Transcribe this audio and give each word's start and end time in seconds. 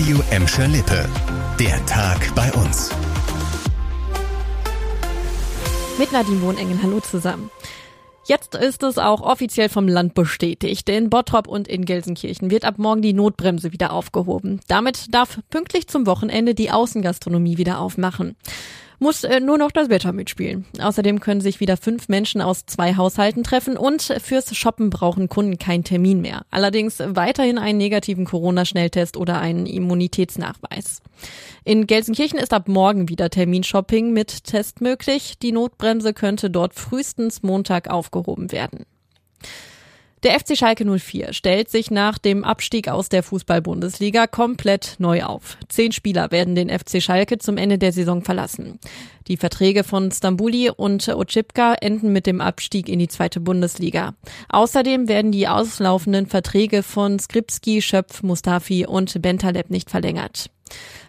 Radio 0.00 0.22
Emscher 0.30 0.66
Lippe. 0.66 1.06
Der 1.58 1.84
Tag 1.84 2.34
bei 2.34 2.50
uns. 2.54 2.90
Mit 5.98 6.10
Nadine 6.10 6.40
Wohnengel, 6.40 6.78
hallo 6.82 7.00
zusammen. 7.00 7.50
Jetzt 8.24 8.54
ist 8.54 8.82
es 8.82 8.96
auch 8.96 9.20
offiziell 9.20 9.68
vom 9.68 9.86
Land 9.86 10.14
bestätigt. 10.14 10.88
In 10.88 11.10
Bottrop 11.10 11.46
und 11.46 11.68
in 11.68 11.84
Gelsenkirchen 11.84 12.50
wird 12.50 12.64
ab 12.64 12.78
morgen 12.78 13.02
die 13.02 13.12
Notbremse 13.12 13.72
wieder 13.72 13.92
aufgehoben. 13.92 14.60
Damit 14.68 15.14
darf 15.14 15.38
pünktlich 15.50 15.86
zum 15.86 16.06
Wochenende 16.06 16.54
die 16.54 16.70
Außengastronomie 16.70 17.58
wieder 17.58 17.78
aufmachen 17.78 18.36
muss 19.00 19.24
äh, 19.24 19.40
nur 19.40 19.58
noch 19.58 19.72
das 19.72 19.88
Wetter 19.88 20.12
mitspielen. 20.12 20.66
Außerdem 20.80 21.18
können 21.18 21.40
sich 21.40 21.58
wieder 21.58 21.76
fünf 21.76 22.08
Menschen 22.08 22.40
aus 22.40 22.66
zwei 22.66 22.94
Haushalten 22.96 23.42
treffen 23.42 23.76
und 23.76 24.02
fürs 24.22 24.54
Shoppen 24.54 24.90
brauchen 24.90 25.28
Kunden 25.28 25.58
keinen 25.58 25.82
Termin 25.82 26.20
mehr. 26.20 26.42
Allerdings 26.50 27.00
weiterhin 27.00 27.58
einen 27.58 27.78
negativen 27.78 28.24
Corona-Schnelltest 28.24 29.16
oder 29.16 29.40
einen 29.40 29.66
Immunitätsnachweis. 29.66 31.02
In 31.64 31.86
Gelsenkirchen 31.86 32.38
ist 32.38 32.52
ab 32.52 32.68
morgen 32.68 33.08
wieder 33.08 33.30
Terminshopping 33.30 34.12
mit 34.12 34.44
Test 34.44 34.80
möglich. 34.80 35.38
Die 35.42 35.52
Notbremse 35.52 36.14
könnte 36.14 36.50
dort 36.50 36.74
frühestens 36.74 37.42
Montag 37.42 37.88
aufgehoben 37.90 38.52
werden. 38.52 38.84
Der 40.22 40.38
FC 40.38 40.54
Schalke 40.54 40.84
04 40.84 41.32
stellt 41.32 41.70
sich 41.70 41.90
nach 41.90 42.18
dem 42.18 42.44
Abstieg 42.44 42.88
aus 42.88 43.08
der 43.08 43.22
Fußball-Bundesliga 43.22 44.26
komplett 44.26 44.96
neu 44.98 45.22
auf. 45.22 45.56
Zehn 45.68 45.92
Spieler 45.92 46.30
werden 46.30 46.54
den 46.54 46.68
FC 46.68 47.02
Schalke 47.02 47.38
zum 47.38 47.56
Ende 47.56 47.78
der 47.78 47.92
Saison 47.92 48.22
verlassen. 48.22 48.78
Die 49.28 49.38
Verträge 49.38 49.82
von 49.82 50.10
Stambuli 50.12 50.68
und 50.68 51.08
Ochipka 51.08 51.72
enden 51.72 52.12
mit 52.12 52.26
dem 52.26 52.42
Abstieg 52.42 52.90
in 52.90 52.98
die 52.98 53.08
zweite 53.08 53.40
Bundesliga. 53.40 54.14
Außerdem 54.50 55.08
werden 55.08 55.32
die 55.32 55.48
auslaufenden 55.48 56.26
Verträge 56.26 56.82
von 56.82 57.18
Skripski, 57.18 57.80
Schöpf, 57.80 58.22
Mustafi 58.22 58.84
und 58.84 59.22
Bentaleb 59.22 59.70
nicht 59.70 59.88
verlängert. 59.88 60.50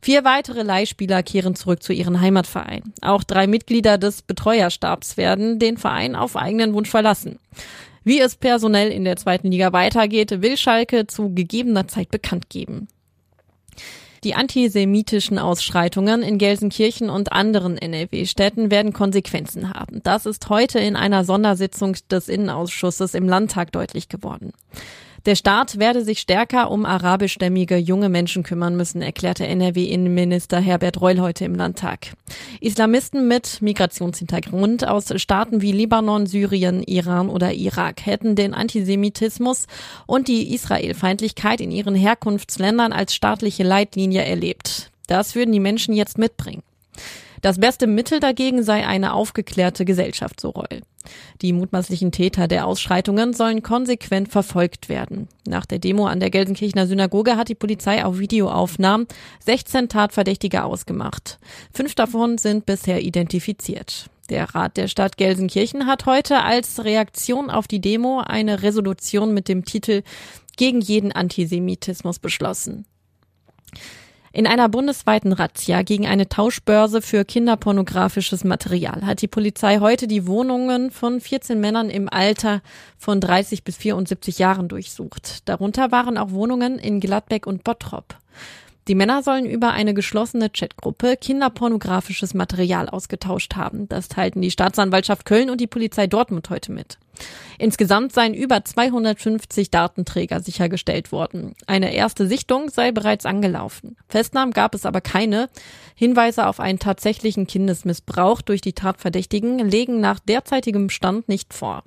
Vier 0.00 0.24
weitere 0.24 0.62
Leihspieler 0.62 1.22
kehren 1.22 1.54
zurück 1.54 1.82
zu 1.82 1.92
ihren 1.92 2.20
Heimatverein. 2.20 2.94
Auch 3.00 3.24
drei 3.24 3.46
Mitglieder 3.46 3.98
des 3.98 4.22
Betreuerstabs 4.22 5.16
werden 5.16 5.58
den 5.58 5.78
Verein 5.78 6.14
auf 6.14 6.36
eigenen 6.36 6.74
Wunsch 6.74 6.90
verlassen. 6.90 7.38
Wie 8.04 8.20
es 8.20 8.36
personell 8.36 8.92
in 8.92 9.04
der 9.04 9.16
zweiten 9.16 9.50
Liga 9.50 9.72
weitergeht, 9.72 10.40
will 10.40 10.56
Schalke 10.56 11.08
zu 11.08 11.34
gegebener 11.34 11.88
Zeit 11.88 12.10
bekannt 12.10 12.48
geben. 12.50 12.86
Die 14.22 14.34
antisemitischen 14.34 15.38
Ausschreitungen 15.38 16.22
in 16.22 16.38
Gelsenkirchen 16.38 17.10
und 17.10 17.32
anderen 17.32 17.78
NRW-Städten 17.78 18.70
werden 18.70 18.92
Konsequenzen 18.92 19.74
haben. 19.74 20.02
Das 20.02 20.26
ist 20.26 20.48
heute 20.48 20.78
in 20.78 20.96
einer 20.96 21.24
Sondersitzung 21.24 21.96
des 22.10 22.28
Innenausschusses 22.28 23.14
im 23.14 23.28
Landtag 23.28 23.72
deutlich 23.72 24.08
geworden. 24.08 24.52
Der 25.26 25.34
Staat 25.34 25.80
werde 25.80 26.04
sich 26.04 26.20
stärker 26.20 26.70
um 26.70 26.86
arabischstämmige 26.86 27.76
junge 27.78 28.08
Menschen 28.08 28.44
kümmern 28.44 28.76
müssen, 28.76 29.02
erklärte 29.02 29.44
NRW-Innenminister 29.44 30.60
Herbert 30.60 31.00
Reul 31.00 31.18
heute 31.18 31.44
im 31.44 31.56
Landtag. 31.56 32.12
Islamisten 32.60 33.26
mit 33.26 33.60
Migrationshintergrund 33.60 34.86
aus 34.86 35.12
Staaten 35.20 35.62
wie 35.62 35.72
Libanon, 35.72 36.26
Syrien, 36.26 36.80
Iran 36.84 37.28
oder 37.28 37.52
Irak 37.54 38.06
hätten 38.06 38.36
den 38.36 38.54
Antisemitismus 38.54 39.66
und 40.06 40.28
die 40.28 40.54
Israelfeindlichkeit 40.54 41.60
in 41.60 41.72
ihren 41.72 41.96
Herkunftsländern 41.96 42.92
als 42.92 43.12
staatliche 43.12 43.64
Leitlinie 43.64 44.22
erlebt. 44.22 44.92
Das 45.08 45.34
würden 45.34 45.50
die 45.50 45.58
Menschen 45.58 45.92
jetzt 45.92 46.18
mitbringen. 46.18 46.62
Das 47.46 47.60
beste 47.60 47.86
Mittel 47.86 48.18
dagegen 48.18 48.64
sei 48.64 48.84
eine 48.84 49.12
aufgeklärte 49.12 49.84
Gesellschaft, 49.84 50.40
so 50.40 50.50
Reul. 50.50 50.80
Die 51.42 51.52
mutmaßlichen 51.52 52.10
Täter 52.10 52.48
der 52.48 52.66
Ausschreitungen 52.66 53.34
sollen 53.34 53.62
konsequent 53.62 54.32
verfolgt 54.32 54.88
werden. 54.88 55.28
Nach 55.46 55.64
der 55.64 55.78
Demo 55.78 56.08
an 56.08 56.18
der 56.18 56.30
Gelsenkirchener 56.30 56.88
Synagoge 56.88 57.36
hat 57.36 57.48
die 57.48 57.54
Polizei 57.54 58.04
auf 58.04 58.18
Videoaufnahmen 58.18 59.06
16 59.44 59.88
Tatverdächtige 59.88 60.64
ausgemacht. 60.64 61.38
Fünf 61.72 61.94
davon 61.94 62.36
sind 62.36 62.66
bisher 62.66 63.00
identifiziert. 63.02 64.10
Der 64.28 64.52
Rat 64.52 64.76
der 64.76 64.88
Stadt 64.88 65.16
Gelsenkirchen 65.16 65.86
hat 65.86 66.04
heute 66.04 66.42
als 66.42 66.82
Reaktion 66.82 67.48
auf 67.48 67.68
die 67.68 67.80
Demo 67.80 68.24
eine 68.26 68.64
Resolution 68.64 69.32
mit 69.32 69.46
dem 69.46 69.64
Titel 69.64 70.02
gegen 70.56 70.80
jeden 70.80 71.12
Antisemitismus 71.12 72.18
beschlossen. 72.18 72.86
In 74.36 74.46
einer 74.46 74.68
bundesweiten 74.68 75.32
Razzia 75.32 75.80
gegen 75.80 76.06
eine 76.06 76.28
Tauschbörse 76.28 77.00
für 77.00 77.24
kinderpornografisches 77.24 78.44
Material 78.44 79.06
hat 79.06 79.22
die 79.22 79.28
Polizei 79.28 79.78
heute 79.78 80.06
die 80.06 80.26
Wohnungen 80.26 80.90
von 80.90 81.22
14 81.22 81.58
Männern 81.58 81.88
im 81.88 82.10
Alter 82.10 82.60
von 82.98 83.18
30 83.18 83.64
bis 83.64 83.78
74 83.78 84.38
Jahren 84.38 84.68
durchsucht. 84.68 85.48
Darunter 85.48 85.90
waren 85.90 86.18
auch 86.18 86.32
Wohnungen 86.32 86.78
in 86.78 87.00
Gladbeck 87.00 87.46
und 87.46 87.64
Bottrop. 87.64 88.14
Die 88.88 88.94
Männer 88.94 89.24
sollen 89.24 89.46
über 89.46 89.72
eine 89.72 89.94
geschlossene 89.94 90.48
Chatgruppe 90.48 91.16
kinderpornografisches 91.16 92.34
Material 92.34 92.88
ausgetauscht 92.88 93.56
haben. 93.56 93.88
Das 93.88 94.08
teilten 94.08 94.42
die 94.42 94.52
Staatsanwaltschaft 94.52 95.24
Köln 95.24 95.50
und 95.50 95.60
die 95.60 95.66
Polizei 95.66 96.06
Dortmund 96.06 96.50
heute 96.50 96.70
mit. 96.70 96.98
Insgesamt 97.58 98.12
seien 98.12 98.34
über 98.34 98.64
250 98.64 99.70
Datenträger 99.70 100.40
sichergestellt 100.40 101.10
worden. 101.10 101.54
Eine 101.66 101.94
erste 101.94 102.28
Sichtung 102.28 102.68
sei 102.68 102.92
bereits 102.92 103.26
angelaufen. 103.26 103.96
Festnahmen 104.08 104.52
gab 104.52 104.74
es 104.74 104.86
aber 104.86 105.00
keine. 105.00 105.48
Hinweise 105.96 106.46
auf 106.46 106.60
einen 106.60 106.78
tatsächlichen 106.78 107.46
Kindesmissbrauch 107.48 108.40
durch 108.40 108.60
die 108.60 108.74
Tatverdächtigen 108.74 109.58
legen 109.58 110.00
nach 110.00 110.20
derzeitigem 110.20 110.90
Stand 110.90 111.28
nicht 111.28 111.54
vor. 111.54 111.82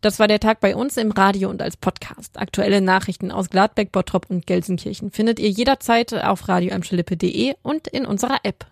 Das 0.00 0.18
war 0.18 0.28
der 0.28 0.40
Tag 0.40 0.60
bei 0.60 0.76
uns 0.76 0.96
im 0.96 1.10
Radio 1.10 1.48
und 1.48 1.62
als 1.62 1.76
Podcast. 1.76 2.38
Aktuelle 2.38 2.80
Nachrichten 2.80 3.30
aus 3.30 3.50
Gladbeck, 3.50 3.92
Bottrop 3.92 4.26
und 4.28 4.46
Gelsenkirchen 4.46 5.10
findet 5.10 5.38
ihr 5.38 5.50
jederzeit 5.50 6.12
auf 6.14 6.48
radioamschelippe.de 6.48 7.54
und 7.62 7.88
in 7.88 8.06
unserer 8.06 8.38
App. 8.42 8.66